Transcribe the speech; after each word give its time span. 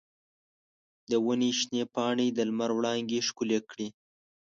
د 1.09 1.11
ونې 1.25 1.51
شنې 1.59 1.83
پاڼې 1.93 2.27
د 2.33 2.39
لمر 2.49 2.71
وړانګې 2.75 3.19
ښکلې 3.27 3.59
کړې. 3.69 3.87